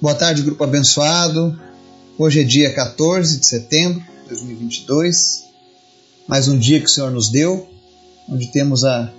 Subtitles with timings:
[0.00, 1.60] Boa tarde, grupo abençoado.
[2.16, 5.44] Hoje é dia 14 de setembro de 2022.
[6.26, 7.68] Mais um dia que o Senhor nos deu,
[8.26, 9.12] onde temos a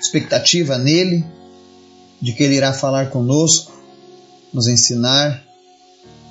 [0.00, 1.24] expectativa nele
[2.20, 3.80] de que ele irá falar conosco,
[4.52, 5.40] nos ensinar,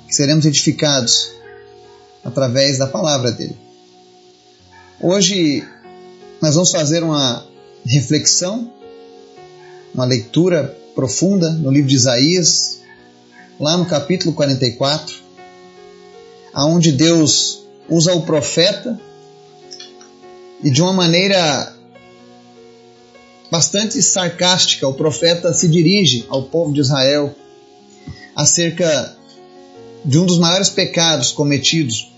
[0.06, 1.30] que seremos edificados
[2.22, 3.56] através da palavra dele.
[5.00, 5.66] Hoje
[6.42, 7.42] nós vamos fazer uma
[7.86, 8.70] reflexão,
[9.94, 12.81] uma leitura profunda no livro de Isaías,
[13.58, 15.14] lá no capítulo 44,
[16.52, 19.00] aonde Deus usa o profeta
[20.62, 21.74] e de uma maneira
[23.50, 27.34] bastante sarcástica, o profeta se dirige ao povo de Israel
[28.34, 29.16] acerca
[30.04, 32.10] de um dos maiores pecados cometidos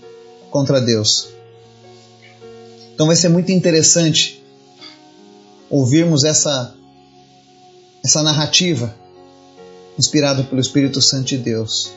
[0.49, 1.27] contra Deus.
[2.93, 4.41] Então vai ser muito interessante
[5.69, 6.73] ouvirmos essa
[8.03, 8.95] essa narrativa
[9.97, 11.91] inspirado pelo Espírito Santo de Deus.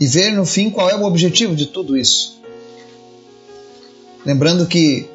[0.00, 2.38] E ver no fim qual é o objetivo de tudo isso.
[4.24, 5.08] Lembrando que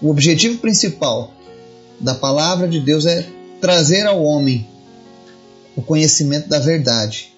[0.00, 1.32] o objetivo principal
[2.00, 3.26] da palavra de Deus é
[3.60, 4.66] trazer ao homem
[5.74, 7.32] o conhecimento da verdade.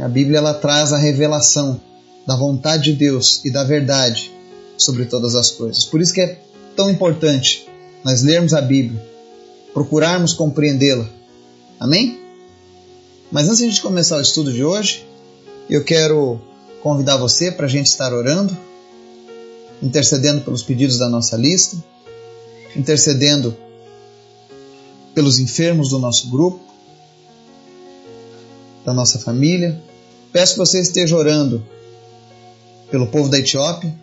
[0.00, 1.80] A Bíblia ela traz a revelação
[2.26, 4.32] da vontade de Deus e da verdade
[4.76, 5.84] sobre todas as coisas.
[5.84, 6.38] Por isso que é
[6.74, 7.66] tão importante
[8.04, 9.04] nós lermos a Bíblia,
[9.74, 11.06] procurarmos compreendê-la.
[11.78, 12.21] Amém?
[13.32, 15.06] Mas antes de começar o estudo de hoje,
[15.66, 16.38] eu quero
[16.82, 18.54] convidar você para a gente estar orando,
[19.82, 21.82] intercedendo pelos pedidos da nossa lista,
[22.76, 23.56] intercedendo
[25.14, 26.60] pelos enfermos do nosso grupo,
[28.84, 29.82] da nossa família.
[30.30, 31.66] Peço que você esteja orando
[32.90, 33.94] pelo povo da Etiópia,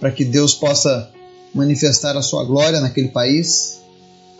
[0.00, 1.08] para que Deus possa
[1.54, 3.81] manifestar a sua glória naquele país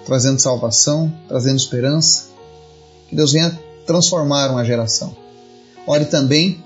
[0.05, 2.31] trazendo salvação, trazendo esperança.
[3.08, 5.14] Que Deus venha transformar uma geração.
[5.86, 6.62] Ore também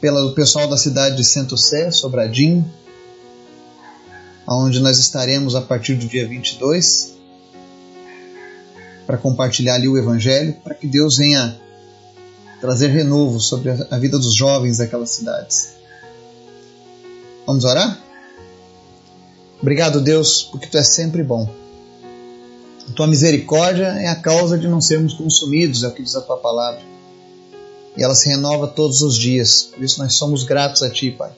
[0.00, 2.64] pelo pessoal da cidade de Santo Sé, Sobradinho,
[4.46, 7.16] aonde nós estaremos a partir do dia 22
[9.06, 11.56] para compartilhar ali o evangelho, para que Deus venha
[12.60, 15.74] trazer renovo sobre a vida dos jovens daquelas cidades.
[17.46, 17.98] Vamos orar?
[19.60, 21.48] Obrigado, Deus, porque tu és sempre bom.
[22.88, 26.20] A tua misericórdia é a causa de não sermos consumidos, é o que diz a
[26.20, 26.80] tua palavra.
[27.96, 29.70] E ela se renova todos os dias.
[29.74, 31.32] Por isso nós somos gratos a ti, Pai.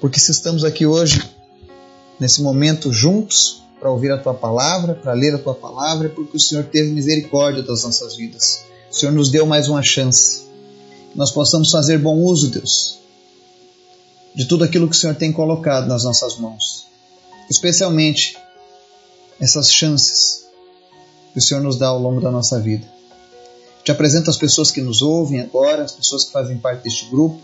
[0.00, 1.22] Porque se estamos aqui hoje,
[2.18, 6.36] nesse momento juntos, para ouvir a tua palavra, para ler a tua palavra, é porque
[6.36, 8.62] o Senhor teve misericórdia das nossas vidas.
[8.90, 10.46] O Senhor nos deu mais uma chance.
[11.12, 12.98] Que nós possamos fazer bom uso, Deus,
[14.34, 16.86] de tudo aquilo que o Senhor tem colocado nas nossas mãos.
[17.50, 18.38] Especialmente
[19.38, 20.45] essas chances
[21.36, 22.86] que o Senhor nos dá ao longo da nossa vida.
[23.84, 27.38] Te apresento as pessoas que nos ouvem agora, as pessoas que fazem parte deste grupo.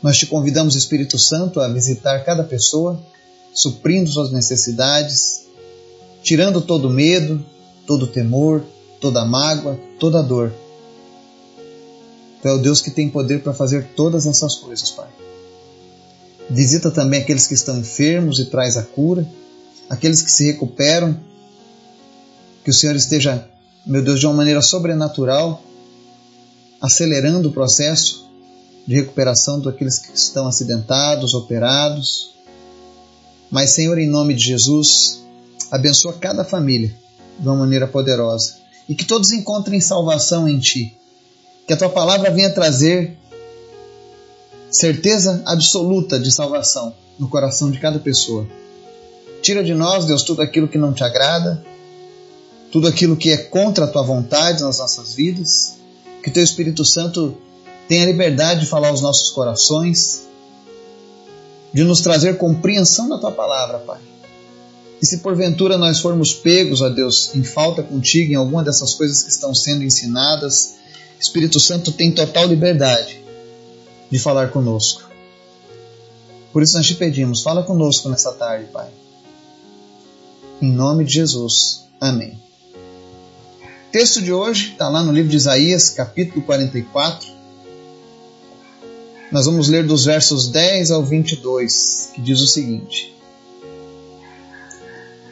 [0.00, 3.02] Nós te convidamos, Espírito Santo, a visitar cada pessoa,
[3.52, 5.46] suprindo suas necessidades,
[6.22, 7.44] tirando todo medo,
[7.88, 8.62] todo temor,
[9.00, 10.52] toda mágoa, toda dor.
[12.40, 15.08] Tu é o Deus que tem poder para fazer todas essas coisas, Pai.
[16.48, 19.26] Visita também aqueles que estão enfermos e traz a cura,
[19.90, 21.18] aqueles que se recuperam
[22.66, 23.48] que o Senhor esteja,
[23.86, 25.62] meu Deus, de uma maneira sobrenatural,
[26.80, 28.28] acelerando o processo
[28.84, 32.32] de recuperação daqueles que estão acidentados, operados.
[33.52, 35.22] Mas, Senhor, em nome de Jesus,
[35.70, 36.92] abençoa cada família
[37.38, 38.56] de uma maneira poderosa
[38.88, 40.98] e que todos encontrem salvação em Ti.
[41.68, 43.16] Que a Tua palavra venha trazer
[44.72, 48.44] certeza absoluta de salvação no coração de cada pessoa.
[49.40, 51.64] Tira de nós, Deus, tudo aquilo que não te agrada,
[52.76, 55.78] tudo aquilo que é contra a tua vontade nas nossas vidas,
[56.22, 57.34] que teu Espírito Santo
[57.88, 60.24] tenha liberdade de falar aos nossos corações,
[61.72, 63.98] de nos trazer compreensão da tua palavra, Pai.
[65.00, 69.22] E se porventura nós formos pegos, a Deus, em falta contigo em alguma dessas coisas
[69.22, 70.74] que estão sendo ensinadas,
[71.18, 73.22] Espírito Santo tem total liberdade
[74.10, 75.02] de falar conosco.
[76.52, 78.90] Por isso nós te pedimos, fala conosco nessa tarde, Pai.
[80.60, 81.86] Em nome de Jesus.
[81.98, 82.45] Amém
[83.96, 87.28] texto de hoje está lá no livro de Isaías, capítulo 44.
[89.32, 93.16] Nós vamos ler dos versos 10 ao 22, que diz o seguinte: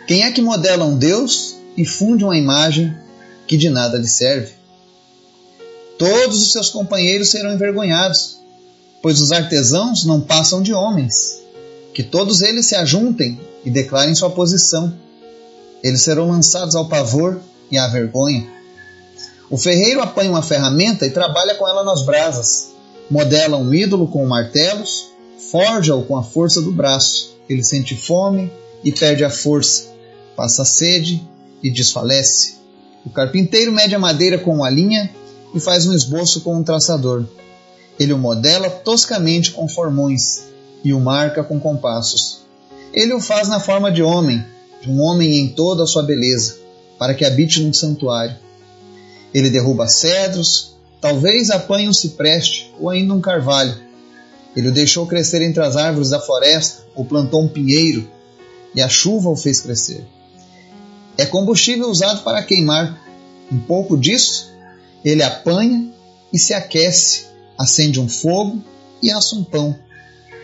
[0.09, 2.97] Quem é que modela um Deus e funde uma imagem
[3.47, 4.55] que de nada lhe serve?
[5.99, 8.39] Todos os seus companheiros serão envergonhados,
[9.03, 11.39] pois os artesãos não passam de homens.
[11.93, 14.91] Que todos eles se ajuntem e declarem sua posição.
[15.83, 18.54] Eles serão lançados ao pavor e à vergonha.
[19.55, 22.73] O ferreiro apanha uma ferramenta e trabalha com ela nas brasas.
[23.09, 25.13] Modela um ídolo com martelos,
[25.53, 27.37] forja-o com a força do braço.
[27.49, 28.51] Ele sente fome
[28.83, 29.93] e perde a força,
[30.35, 31.25] passa sede
[31.63, 32.57] e desfalece.
[33.07, 35.09] O carpinteiro mede a madeira com uma linha
[35.55, 37.25] e faz um esboço com um traçador.
[37.97, 40.49] Ele o modela toscamente com formões
[40.83, 42.41] e o marca com compassos.
[42.93, 44.45] Ele o faz na forma de homem,
[44.83, 46.57] de um homem em toda a sua beleza,
[46.99, 48.43] para que habite num santuário.
[49.35, 53.77] Ele derruba cedros, talvez apanhe um cipreste ou ainda um carvalho.
[54.57, 58.09] Ele o deixou crescer entre as árvores da floresta ou plantou um pinheiro,
[58.75, 60.07] e a chuva o fez crescer.
[61.19, 63.01] É combustível usado para queimar.
[63.51, 64.55] Um pouco disso
[65.05, 65.93] ele apanha
[66.33, 67.27] e se aquece,
[67.59, 68.63] acende um fogo
[69.03, 69.77] e assa um pão.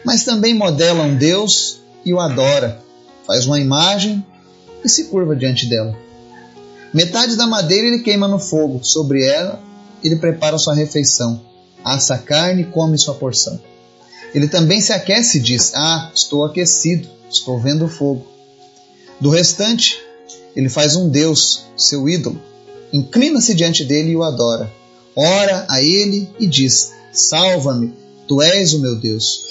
[0.04, 2.82] Mas também modela um Deus e o adora,
[3.26, 4.24] faz uma imagem
[4.84, 5.96] e se curva diante dela.
[6.92, 9.62] Metade da madeira ele queima no fogo, sobre ela
[10.02, 11.40] ele prepara sua refeição,
[11.84, 13.60] assa a carne e come sua porção.
[14.34, 18.26] Ele também se aquece e diz: Ah, estou aquecido, estou vendo o fogo.
[19.20, 20.00] Do restante,
[20.56, 22.40] ele faz um Deus, seu ídolo,
[22.92, 24.72] inclina-se diante dele e o adora.
[25.14, 27.92] Ora a ele e diz: Salva-me,
[28.26, 29.44] tu és o meu Deus.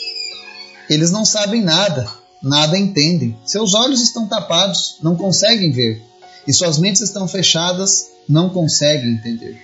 [0.89, 2.09] Eles não sabem nada,
[2.41, 3.37] nada entendem.
[3.45, 6.08] Seus olhos estão tapados, não conseguem ver
[6.47, 9.61] e suas mentes estão fechadas, não conseguem entender.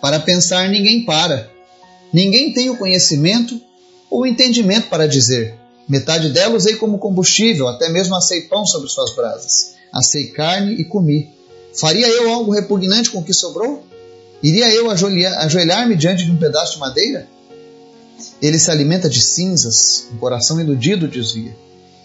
[0.00, 1.50] Para pensar, ninguém para.
[2.12, 3.60] Ninguém tem o conhecimento
[4.10, 5.54] ou o entendimento para dizer:
[5.88, 9.74] metade dela usei como combustível, até mesmo assei pão sobre suas brasas.
[9.92, 11.30] Assei carne e comi.
[11.74, 13.84] Faria eu algo repugnante com o que sobrou?
[14.42, 17.26] Iria eu ajoelhar-me diante de um pedaço de madeira?
[18.40, 21.56] Ele se alimenta de cinzas, um coração iludido desvia.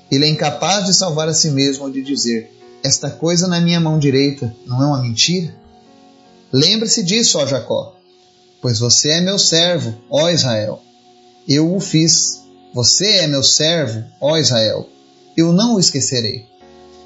[0.10, 2.52] Ele é incapaz de salvar a si mesmo ou de dizer:
[2.84, 5.54] esta coisa na minha mão direita não é uma mentira?
[6.52, 7.96] Lembre-se disso, ó Jacó,
[8.62, 10.82] pois você é meu servo, ó Israel.
[11.48, 12.44] Eu o fiz.
[12.74, 14.88] Você é meu servo, ó Israel.
[15.36, 16.46] Eu não o esquecerei.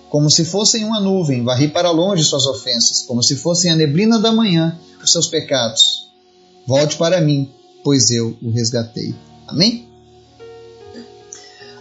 [0.10, 4.20] Como se fossem uma nuvem, varri para longe suas ofensas, como se fossem a neblina
[4.20, 6.10] da manhã, os seus pecados.
[6.68, 7.52] Volte para mim,
[7.84, 9.16] pois eu o resgatei.
[9.48, 9.88] Amém?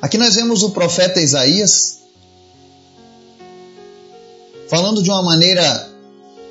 [0.00, 2.01] Aqui nós vemos o profeta Isaías
[4.72, 5.90] falando de uma maneira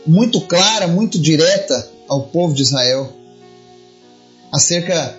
[0.05, 3.11] muito clara, muito direta ao povo de Israel
[4.51, 5.17] acerca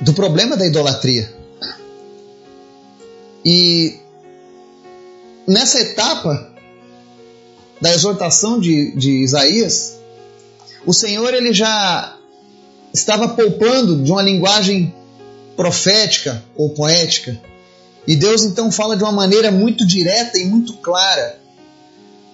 [0.00, 1.32] do problema da idolatria.
[3.44, 3.96] E
[5.46, 6.50] nessa etapa
[7.80, 10.00] da exortação de, de Isaías,
[10.84, 12.16] o Senhor ele já
[12.92, 14.92] estava poupando de uma linguagem
[15.56, 17.40] profética ou poética.
[18.04, 21.37] E Deus então fala de uma maneira muito direta e muito clara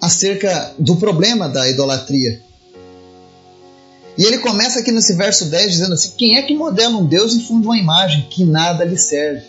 [0.05, 2.41] acerca do problema da idolatria.
[4.17, 7.33] E ele começa aqui nesse verso 10 dizendo assim: Quem é que modela um Deus
[7.33, 9.43] e funda uma imagem que nada lhe serve?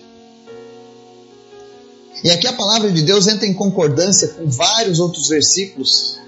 [2.25, 6.19] E aqui a palavra de Deus entra em concordância com vários outros versículos,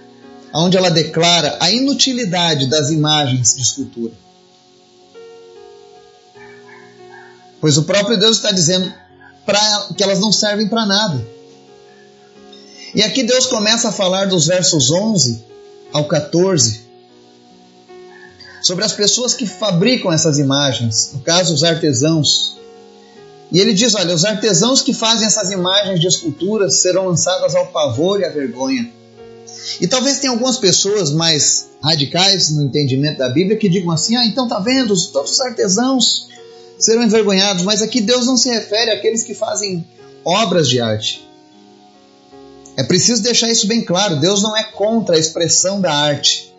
[0.55, 4.13] onde ela declara a inutilidade das imagens de escultura.
[7.61, 8.93] Pois o próprio Deus está dizendo
[9.97, 11.38] que elas não servem para nada.
[12.99, 15.41] E aqui Deus começa a falar dos versos 11
[15.93, 16.81] ao 14
[18.61, 22.59] sobre as pessoas que fabricam essas imagens, no caso, os artesãos.
[23.53, 27.69] E ele diz: Olha, os artesãos que fazem essas imagens de esculturas serão lançadas ao
[27.69, 28.91] pavor e à vergonha.
[29.81, 34.27] E talvez tenha algumas pessoas mais radicais no entendimento da Bíblia que digam assim: Ah,
[34.27, 36.27] então tá vendo, todos os artesãos
[36.77, 37.63] serão envergonhados.
[37.63, 39.87] Mas aqui Deus não se refere àqueles que fazem
[40.25, 41.28] obras de arte.
[42.79, 46.55] É preciso deixar isso bem claro: Deus não é contra a expressão da arte.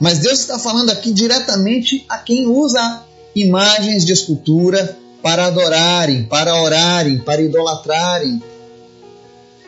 [0.00, 3.04] Mas Deus está falando aqui diretamente a quem usa
[3.36, 8.42] imagens de escultura para adorarem, para orarem, para idolatrarem,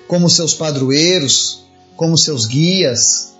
[0.08, 1.62] como seus padroeiros,
[1.94, 3.34] como seus guias,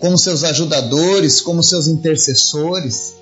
[0.00, 3.12] como seus ajudadores, como seus intercessores.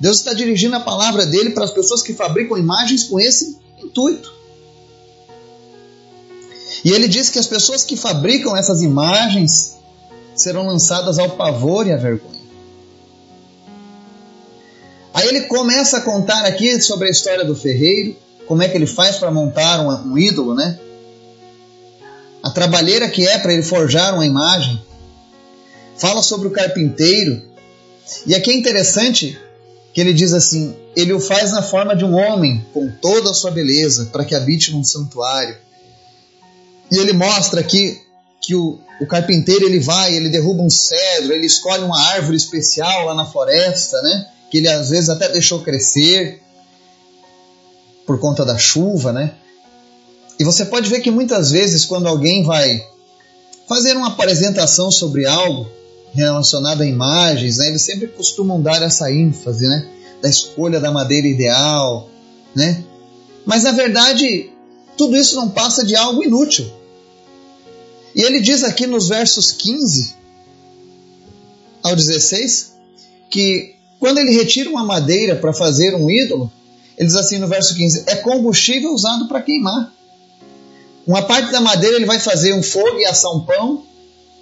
[0.00, 4.39] Deus está dirigindo a palavra dele para as pessoas que fabricam imagens com esse intuito.
[6.84, 9.76] E ele diz que as pessoas que fabricam essas imagens
[10.34, 12.40] serão lançadas ao pavor e à vergonha.
[15.12, 18.86] Aí ele começa a contar aqui sobre a história do ferreiro, como é que ele
[18.86, 20.78] faz para montar um, um ídolo, né?
[22.42, 24.82] A trabalheira que é para ele forjar uma imagem.
[25.98, 27.42] Fala sobre o carpinteiro.
[28.26, 29.38] E aqui é interessante
[29.92, 33.34] que ele diz assim: ele o faz na forma de um homem, com toda a
[33.34, 35.56] sua beleza, para que habite num santuário.
[36.90, 38.00] E ele mostra aqui
[38.40, 43.06] que o, o carpinteiro ele vai, ele derruba um cedro, ele escolhe uma árvore especial
[43.06, 44.26] lá na floresta, né?
[44.50, 46.42] Que ele às vezes até deixou crescer
[48.06, 49.34] por conta da chuva, né?
[50.38, 52.84] E você pode ver que muitas vezes quando alguém vai
[53.68, 55.70] fazer uma apresentação sobre algo
[56.12, 59.86] relacionado a imagens, né, eles sempre costumam dar essa ênfase, né,
[60.20, 62.08] da escolha da madeira ideal,
[62.54, 62.82] né?
[63.46, 64.50] Mas na verdade,
[64.96, 66.79] tudo isso não passa de algo inútil.
[68.14, 70.14] E ele diz aqui nos versos 15
[71.82, 72.74] ao 16
[73.30, 76.50] que quando ele retira uma madeira para fazer um ídolo,
[76.96, 79.92] ele diz assim no verso 15: é combustível usado para queimar.
[81.06, 83.84] Uma parte da madeira ele vai fazer um fogo e assar um pão,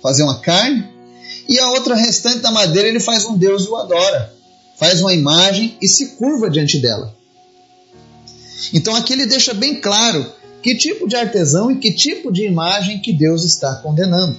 [0.02, 0.88] fazer uma carne,
[1.48, 4.32] e a outra restante da madeira ele faz um Deus e o adora,
[4.76, 7.14] faz uma imagem e se curva diante dela.
[8.72, 13.00] Então aqui ele deixa bem claro que tipo de artesão e que tipo de imagem
[13.00, 14.38] que Deus está condenando.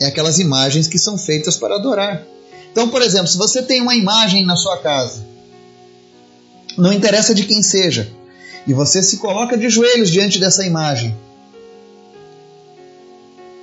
[0.00, 2.22] É aquelas imagens que são feitas para adorar.
[2.72, 5.24] Então, por exemplo, se você tem uma imagem na sua casa,
[6.76, 8.10] não interessa de quem seja,
[8.66, 11.16] e você se coloca de joelhos diante dessa imagem,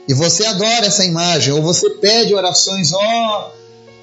[0.08, 3.52] e você adora essa imagem, ou você pede orações, ó, oh,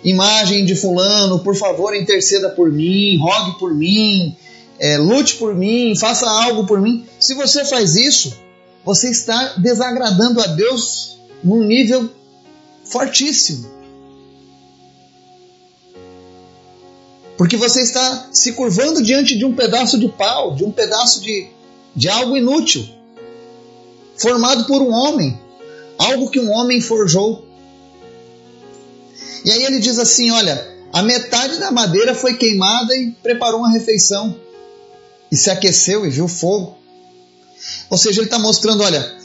[0.06, 4.36] imagem de Fulano, por favor, interceda por mim, rogue por mim,
[4.78, 7.06] é, lute por mim, faça algo por mim.
[7.18, 8.36] Se você faz isso,
[8.84, 12.08] você está desagradando a Deus num nível
[12.84, 13.68] fortíssimo.
[17.36, 21.48] Porque você está se curvando diante de um pedaço de pau, de um pedaço de,
[21.94, 22.88] de algo inútil,
[24.16, 25.40] formado por um homem,
[25.98, 27.46] algo que um homem forjou.
[29.44, 33.70] E aí ele diz assim: olha, a metade da madeira foi queimada e preparou uma
[33.70, 34.34] refeição
[35.30, 36.76] e se aqueceu e viu fogo.
[37.90, 39.16] Ou seja, ele está mostrando: olha,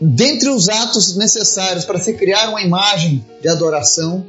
[0.00, 4.24] dentre os atos necessários para se criar uma imagem de adoração,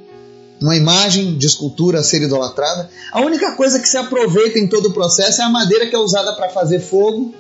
[0.62, 4.90] uma imagem de escultura a ser idolatrada, a única coisa que se aproveita em todo
[4.90, 7.34] o processo é a madeira que é usada para fazer fogo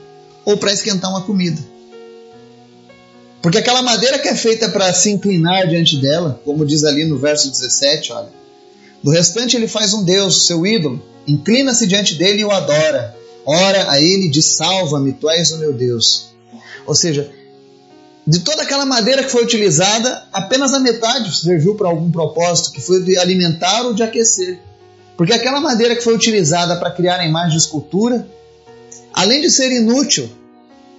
[0.43, 1.61] ou para esquentar uma comida.
[3.41, 7.17] Porque aquela madeira que é feita para se inclinar diante dela, como diz ali no
[7.17, 8.29] verso 17, olha,
[9.03, 13.15] do restante ele faz um Deus, seu ídolo, inclina-se diante dele e o adora.
[13.45, 16.33] Ora a ele diz: Salva-me, tu és o meu Deus.
[16.85, 17.29] Ou seja,
[18.25, 22.81] de toda aquela madeira que foi utilizada, apenas a metade serviu para algum propósito, que
[22.81, 24.59] foi de alimentar ou de aquecer.
[25.17, 28.25] Porque aquela madeira que foi utilizada para criar a imagem de escultura,
[29.13, 30.29] além de ser inútil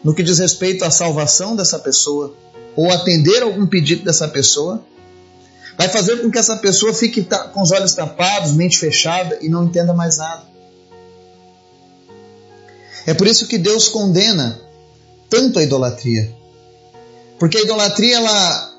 [0.03, 2.37] no que diz respeito à salvação dessa pessoa,
[2.77, 4.85] ou atender algum pedido dessa pessoa,
[5.77, 9.65] vai fazer com que essa pessoa fique com os olhos tapados, mente fechada e não
[9.65, 10.43] entenda mais nada.
[13.07, 14.61] É por isso que Deus condena
[15.29, 16.35] tanto a idolatria.
[17.39, 18.75] Porque a idolatria ela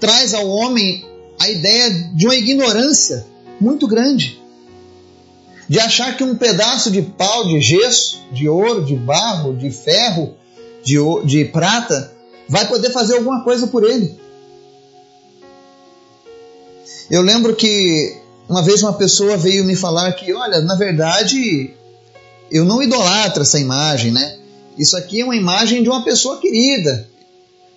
[0.00, 1.06] traz ao homem
[1.38, 3.26] a ideia de uma ignorância
[3.60, 4.40] muito grande.
[5.68, 10.34] De achar que um pedaço de pau, de gesso, de ouro, de barro, de ferro,
[10.84, 12.12] de, de prata,
[12.48, 14.25] vai poder fazer alguma coisa por ele.
[17.10, 18.16] Eu lembro que
[18.48, 21.70] uma vez uma pessoa veio me falar que, olha, na verdade,
[22.50, 24.38] eu não idolatro essa imagem, né?
[24.78, 27.08] Isso aqui é uma imagem de uma pessoa querida,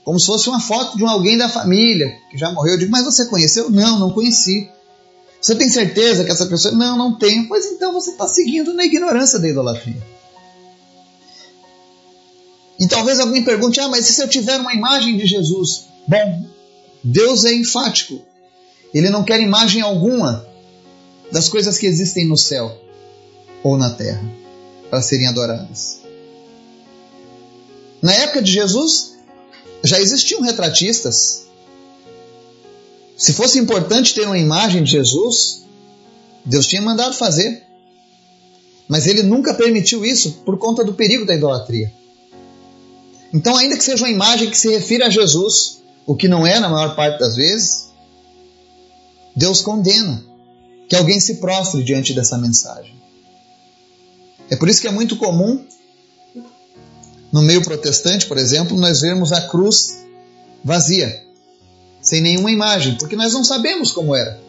[0.04, 2.74] como se fosse uma foto de um alguém da família que já morreu.
[2.74, 3.70] Eu digo, mas você conheceu?
[3.70, 4.70] Não, não conheci.
[5.42, 6.74] Você tem certeza que essa pessoa.
[6.74, 7.48] Não, não tenho.
[7.48, 10.02] Pois então você está seguindo na ignorância da idolatria.
[12.80, 15.86] E talvez alguém pergunte: ah, mas e se eu tiver uma imagem de Jesus?
[16.08, 16.46] Bom,
[17.04, 18.22] Deus é enfático.
[18.94, 20.46] Ele não quer imagem alguma
[21.32, 22.76] das coisas que existem no céu
[23.64, 24.24] ou na terra
[24.90, 26.00] para serem adoradas.
[28.02, 29.18] Na época de Jesus,
[29.84, 31.48] já existiam retratistas.
[33.18, 35.64] Se fosse importante ter uma imagem de Jesus,
[36.46, 37.64] Deus tinha mandado fazer.
[38.88, 41.94] Mas ele nunca permitiu isso por conta do perigo da idolatria.
[43.32, 46.60] Então, ainda que seja uma imagem que se refira a Jesus, o que não é
[46.60, 47.89] na maior parte das vezes,
[49.36, 50.24] Deus condena
[50.88, 52.94] que alguém se prostre diante dessa mensagem.
[54.50, 55.64] É por isso que é muito comum,
[57.32, 60.04] no meio protestante, por exemplo, nós vermos a cruz
[60.64, 61.24] vazia,
[62.02, 64.40] sem nenhuma imagem, porque nós não sabemos como era.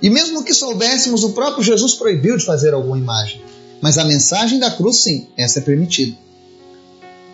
[0.00, 3.42] E mesmo que soubéssemos, o próprio Jesus proibiu de fazer alguma imagem.
[3.80, 6.16] Mas a mensagem da cruz, sim, essa é permitida.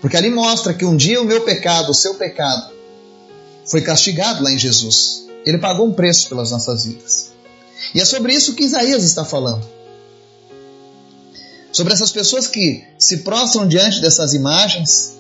[0.00, 2.72] Porque ali mostra que um dia o meu pecado, o seu pecado,
[3.64, 5.27] foi castigado lá em Jesus.
[5.45, 7.33] Ele pagou um preço pelas nossas vidas.
[7.95, 9.66] E é sobre isso que Isaías está falando.
[11.73, 15.14] Sobre essas pessoas que se prostram diante dessas imagens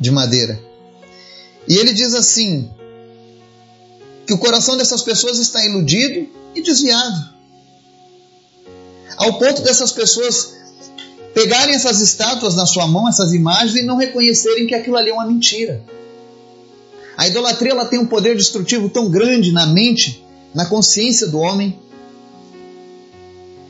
[0.00, 0.58] de madeira.
[1.66, 2.70] E ele diz assim:
[4.26, 7.30] que o coração dessas pessoas está iludido e desviado.
[9.16, 10.52] Ao ponto dessas pessoas
[11.32, 15.14] pegarem essas estátuas na sua mão, essas imagens, e não reconhecerem que aquilo ali é
[15.14, 15.82] uma mentira.
[17.18, 21.76] A idolatria ela tem um poder destrutivo tão grande na mente, na consciência do homem,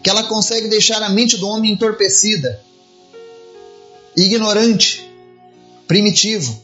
[0.03, 2.61] que ela consegue deixar a mente do homem entorpecida,
[4.15, 5.11] ignorante,
[5.87, 6.61] primitivo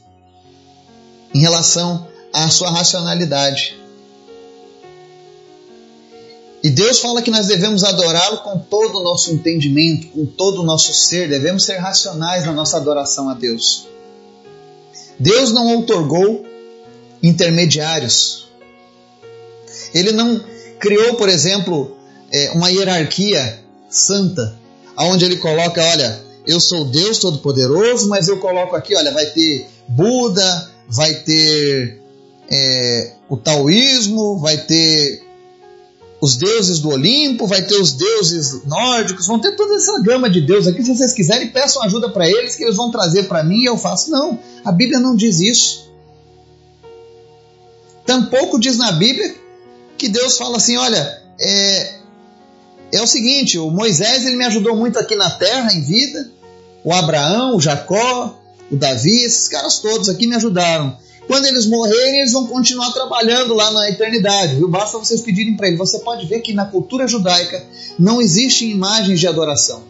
[1.33, 3.81] em relação à sua racionalidade.
[6.63, 10.65] E Deus fala que nós devemos adorá-lo com todo o nosso entendimento, com todo o
[10.65, 13.89] nosso ser, devemos ser racionais na nossa adoração a Deus.
[15.19, 16.53] Deus não outorgou
[17.25, 18.47] intermediários.
[19.95, 20.45] Ele não
[20.79, 21.97] criou, por exemplo,
[22.33, 24.59] é, uma hierarquia santa,
[24.99, 29.67] onde ele coloca, olha, eu sou Deus Todo-Poderoso, mas eu coloco aqui, olha, vai ter
[29.89, 31.99] Buda, vai ter
[32.51, 35.23] é, o taoísmo, vai ter
[36.21, 40.41] os deuses do Olimpo, vai ter os deuses nórdicos, vão ter toda essa gama de
[40.41, 40.83] deuses aqui.
[40.83, 43.77] Se vocês quiserem, peçam ajuda para eles, que eles vão trazer para mim e eu
[43.77, 44.11] faço.
[44.11, 45.94] Não, a Bíblia não diz isso.
[48.07, 49.35] Tampouco diz na Bíblia
[49.97, 51.95] que Deus fala assim: olha, é,
[52.93, 56.31] é o seguinte, o Moisés ele me ajudou muito aqui na terra, em vida,
[56.85, 58.39] o Abraão, o Jacó,
[58.71, 60.97] o Davi, esses caras todos aqui me ajudaram.
[61.27, 64.69] Quando eles morrerem, eles vão continuar trabalhando lá na eternidade, viu?
[64.69, 65.79] Basta vocês pedirem para ele.
[65.79, 67.65] Você pode ver que na cultura judaica
[67.99, 69.83] não existem imagens de adoração.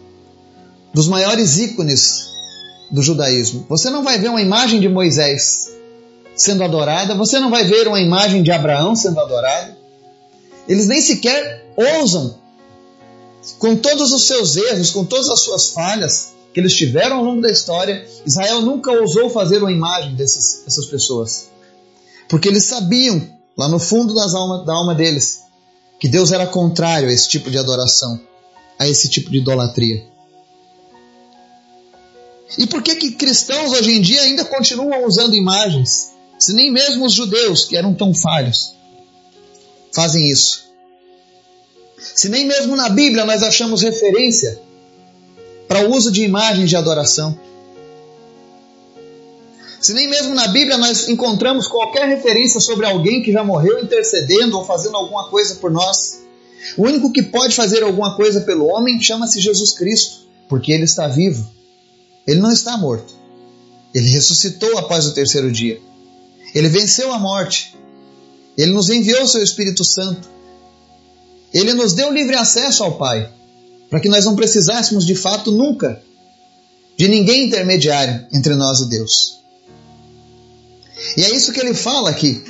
[0.92, 2.28] Dos maiores ícones
[2.88, 3.66] do judaísmo.
[3.68, 5.70] Você não vai ver uma imagem de Moisés
[6.36, 9.76] sendo adorada, você não vai ver uma imagem de Abraão sendo adorada.
[10.68, 12.38] Eles nem sequer ousam,
[13.58, 17.42] com todos os seus erros, com todas as suas falhas, que eles tiveram ao longo
[17.42, 21.48] da história, Israel nunca ousou fazer uma imagem dessas, dessas pessoas.
[22.28, 23.20] Porque eles sabiam,
[23.56, 25.42] lá no fundo das alma, da alma deles,
[25.98, 28.20] que Deus era contrário a esse tipo de adoração,
[28.78, 30.06] a esse tipo de idolatria.
[32.56, 37.06] E por que, que cristãos hoje em dia ainda continuam usando imagens, se nem mesmo
[37.06, 38.74] os judeus, que eram tão falhos,
[39.92, 40.64] fazem isso?
[41.98, 44.60] Se nem mesmo na Bíblia nós achamos referência
[45.66, 47.38] para o uso de imagens de adoração.
[49.80, 54.56] Se nem mesmo na Bíblia nós encontramos qualquer referência sobre alguém que já morreu intercedendo
[54.56, 56.20] ou fazendo alguma coisa por nós,
[56.76, 61.06] o único que pode fazer alguma coisa pelo homem chama-se Jesus Cristo, porque ele está
[61.06, 61.46] vivo.
[62.26, 63.14] Ele não está morto.
[63.94, 65.80] Ele ressuscitou após o terceiro dia.
[66.54, 67.74] Ele venceu a morte.
[68.56, 70.28] Ele nos enviou o seu Espírito Santo.
[71.52, 73.30] Ele nos deu livre acesso ao Pai
[73.90, 76.02] para que nós não precisássemos de fato nunca
[76.96, 79.38] de ninguém intermediário entre nós e Deus.
[81.16, 82.44] E é isso que ele fala aqui,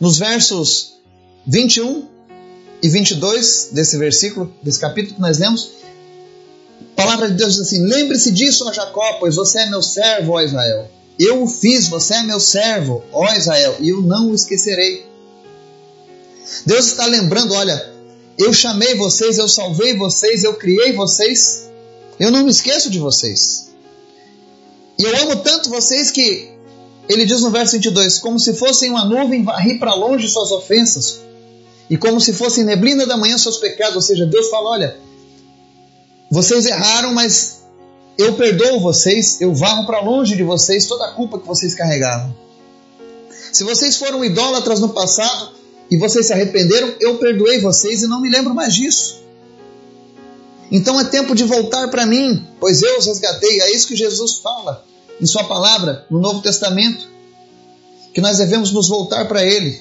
[0.00, 0.94] nos versos
[1.46, 2.08] 21
[2.82, 5.70] e 22 desse versículo, desse capítulo que nós lemos.
[6.92, 10.32] A palavra de Deus diz assim: Lembre-se disso, ó Jacó, pois você é meu servo,
[10.32, 10.90] ó Israel.
[11.18, 15.06] Eu o fiz, você é meu servo, ó Israel, e eu não o esquecerei.
[16.64, 17.92] Deus está lembrando, olha,
[18.38, 21.70] eu chamei vocês, eu salvei vocês, eu criei vocês.
[22.18, 23.70] Eu não me esqueço de vocês.
[24.98, 26.50] E eu amo tanto vocês que
[27.08, 31.20] ele diz no verso 22: como se fossem uma nuvem varri para longe suas ofensas,
[31.88, 33.96] e como se fossem neblina da manhã seus pecados.
[33.96, 34.96] Ou seja, Deus fala: olha,
[36.30, 37.55] vocês erraram, mas
[38.18, 42.34] eu perdoo vocês, eu varro para longe de vocês toda a culpa que vocês carregavam.
[43.52, 45.56] Se vocês foram idólatras no passado,
[45.90, 49.24] e vocês se arrependeram, eu perdoei vocês e não me lembro mais disso.
[50.70, 53.60] Então é tempo de voltar para mim, pois eu os resgatei.
[53.60, 54.84] É isso que Jesus fala
[55.20, 57.06] em Sua palavra no Novo Testamento,
[58.12, 59.80] que nós devemos nos voltar para Ele.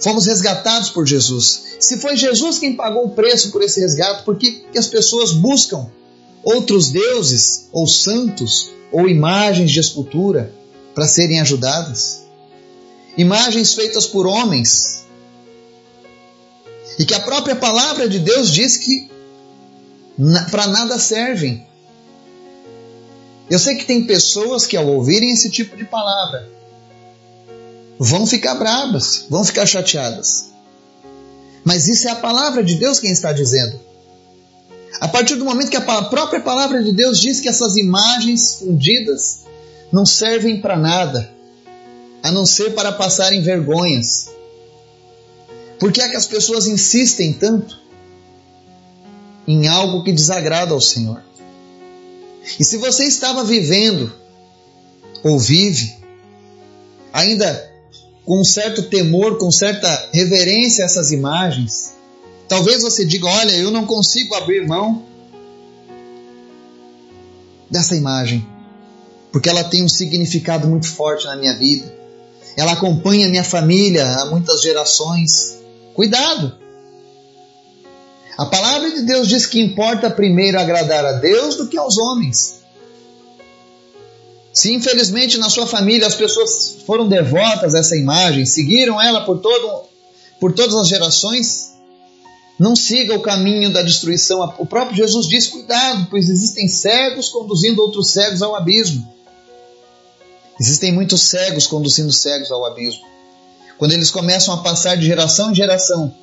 [0.00, 1.64] Fomos resgatados por Jesus.
[1.80, 5.90] Se foi Jesus quem pagou o preço por esse resgate, por que as pessoas buscam
[6.42, 10.52] outros deuses, ou santos, ou imagens de escultura
[10.94, 12.20] para serem ajudadas?
[13.16, 15.04] imagens feitas por homens.
[16.98, 19.10] E que a própria palavra de Deus diz que
[20.50, 21.66] para nada servem.
[23.48, 26.48] Eu sei que tem pessoas que, ao ouvirem esse tipo de palavra,
[27.98, 30.50] vão ficar bravas, vão ficar chateadas.
[31.64, 33.80] Mas isso é a palavra de Deus quem está dizendo.
[34.98, 39.44] A partir do momento que a própria palavra de Deus diz que essas imagens fundidas
[39.92, 41.30] não servem para nada,
[42.22, 44.30] a não ser para passarem vergonhas.
[45.78, 47.80] Por que é que as pessoas insistem tanto
[49.46, 51.22] em algo que desagrada ao Senhor?
[52.58, 54.12] E se você estava vivendo
[55.22, 55.94] ou vive
[57.12, 57.70] ainda
[58.24, 61.94] com um certo temor, com certa reverência a essas imagens.
[62.50, 65.04] Talvez você diga: Olha, eu não consigo abrir mão
[67.70, 68.44] dessa imagem,
[69.30, 71.94] porque ela tem um significado muito forte na minha vida.
[72.56, 75.60] Ela acompanha minha família há muitas gerações.
[75.94, 76.58] Cuidado!
[78.36, 82.62] A palavra de Deus diz que importa primeiro agradar a Deus do que aos homens.
[84.52, 89.38] Se infelizmente na sua família as pessoas foram devotas a essa imagem, seguiram ela por,
[89.38, 89.84] todo,
[90.40, 91.69] por todas as gerações,
[92.60, 94.42] não siga o caminho da destruição.
[94.58, 99.10] O próprio Jesus diz: cuidado, pois existem cegos conduzindo outros cegos ao abismo.
[100.60, 103.02] Existem muitos cegos conduzindo cegos ao abismo.
[103.78, 106.14] Quando eles começam a passar de geração em geração,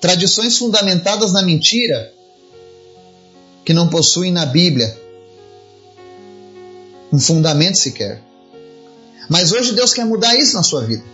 [0.00, 2.12] tradições fundamentadas na mentira,
[3.64, 5.00] que não possuem na Bíblia
[7.12, 8.20] um fundamento sequer.
[9.28, 11.04] Mas hoje Deus quer mudar isso na sua vida.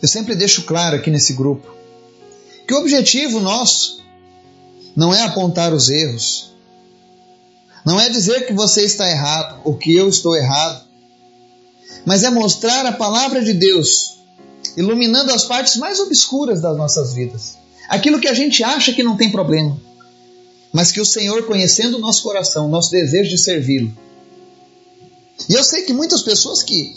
[0.00, 1.77] Eu sempre deixo claro aqui nesse grupo
[2.68, 4.04] que o objetivo nosso
[4.94, 6.52] não é apontar os erros,
[7.82, 10.86] não é dizer que você está errado ou que eu estou errado,
[12.04, 14.18] mas é mostrar a palavra de Deus
[14.76, 17.56] iluminando as partes mais obscuras das nossas vidas.
[17.88, 19.80] Aquilo que a gente acha que não tem problema,
[20.70, 23.96] mas que o Senhor, conhecendo o nosso coração, nosso desejo de servi-lo,
[25.48, 26.94] e eu sei que muitas pessoas que,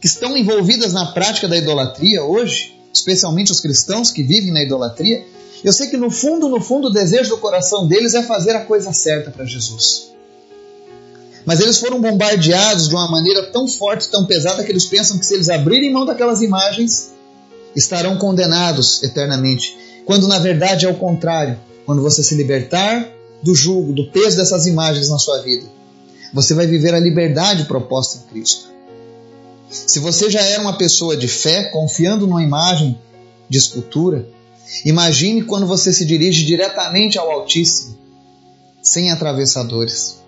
[0.00, 5.24] que estão envolvidas na prática da idolatria hoje, especialmente os cristãos que vivem na idolatria,
[5.64, 8.64] eu sei que no fundo, no fundo, o desejo do coração deles é fazer a
[8.64, 10.12] coisa certa para Jesus.
[11.44, 15.26] Mas eles foram bombardeados de uma maneira tão forte, tão pesada, que eles pensam que
[15.26, 17.12] se eles abrirem mão daquelas imagens,
[17.74, 19.76] estarão condenados eternamente.
[20.04, 21.58] Quando na verdade é o contrário.
[21.86, 23.08] Quando você se libertar
[23.42, 25.66] do jugo, do peso dessas imagens na sua vida,
[26.32, 28.70] você vai viver a liberdade proposta em Cristo.
[29.72, 33.00] Se você já era uma pessoa de fé, confiando numa imagem
[33.48, 34.28] de escultura,
[34.84, 37.96] imagine quando você se dirige diretamente ao Altíssimo,
[38.82, 40.18] sem atravessadores.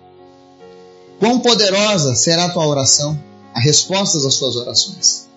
[1.19, 3.21] Quão poderosa será a tua oração,
[3.53, 5.27] a resposta às suas orações.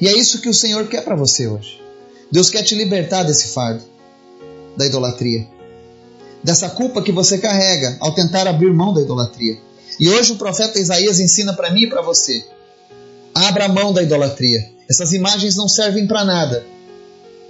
[0.00, 1.80] E é isso que o Senhor quer para você hoje.
[2.30, 3.82] Deus quer te libertar desse fardo,
[4.76, 5.46] da idolatria,
[6.42, 9.58] dessa culpa que você carrega ao tentar abrir mão da idolatria.
[9.98, 12.44] E hoje o profeta Isaías ensina para mim e para você:
[13.36, 14.66] abra mão da idolatria.
[14.88, 16.64] Essas imagens não servem para nada.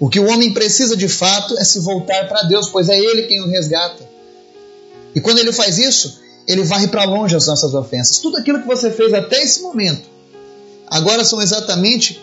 [0.00, 3.22] O que o homem precisa de fato é se voltar para Deus, pois é Ele
[3.22, 4.04] quem o resgata.
[5.14, 8.18] E quando ele faz isso, ele varre para longe as nossas ofensas.
[8.18, 10.06] Tudo aquilo que você fez até esse momento,
[10.88, 12.20] agora são exatamente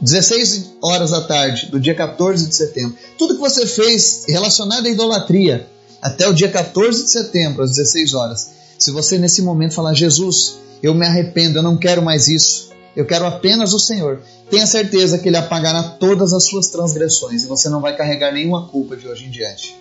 [0.00, 2.96] 16 horas da tarde do dia 14 de setembro.
[3.16, 5.66] Tudo que você fez relacionado à idolatria
[6.02, 10.58] até o dia 14 de setembro, às 16 horas, se você nesse momento falar, Jesus,
[10.82, 15.18] eu me arrependo, eu não quero mais isso, eu quero apenas o Senhor, tenha certeza
[15.18, 19.06] que Ele apagará todas as suas transgressões e você não vai carregar nenhuma culpa de
[19.06, 19.76] hoje em diante.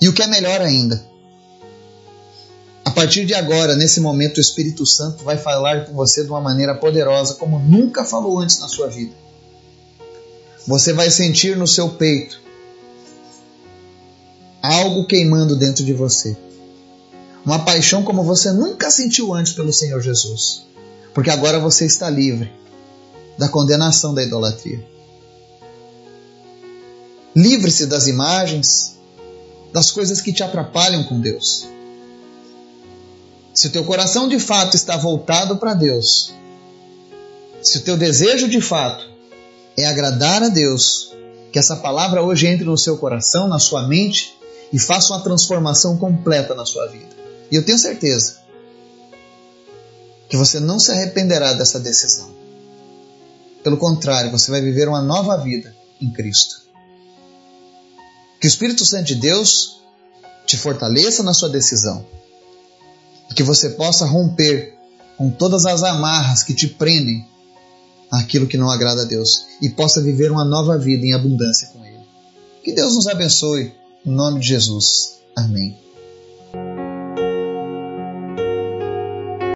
[0.00, 1.04] E o que é melhor ainda,
[2.84, 6.40] a partir de agora, nesse momento, o Espírito Santo vai falar com você de uma
[6.40, 9.14] maneira poderosa, como nunca falou antes na sua vida.
[10.66, 12.40] Você vai sentir no seu peito
[14.62, 16.36] algo queimando dentro de você
[17.44, 20.64] uma paixão como você nunca sentiu antes pelo Senhor Jesus,
[21.12, 22.52] porque agora você está livre
[23.36, 24.86] da condenação da idolatria.
[27.34, 28.96] Livre-se das imagens,
[29.72, 31.66] das coisas que te atrapalham com Deus.
[33.54, 36.32] Se o teu coração de fato está voltado para Deus,
[37.62, 39.04] se o teu desejo de fato
[39.76, 41.12] é agradar a Deus,
[41.50, 44.36] que essa palavra hoje entre no seu coração, na sua mente
[44.72, 47.21] e faça uma transformação completa na sua vida.
[47.52, 48.38] E eu tenho certeza
[50.26, 52.30] que você não se arrependerá dessa decisão.
[53.62, 56.62] Pelo contrário, você vai viver uma nova vida em Cristo.
[58.40, 59.82] Que o Espírito Santo de Deus
[60.46, 62.06] te fortaleça na sua decisão
[63.30, 64.74] e que você possa romper
[65.18, 67.28] com todas as amarras que te prendem
[68.10, 71.84] àquilo que não agrada a Deus e possa viver uma nova vida em abundância com
[71.84, 72.00] Ele.
[72.64, 73.74] Que Deus nos abençoe,
[74.06, 75.18] em nome de Jesus.
[75.36, 75.81] Amém.